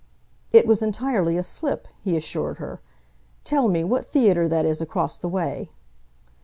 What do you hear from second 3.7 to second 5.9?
what theatre that is across the way?"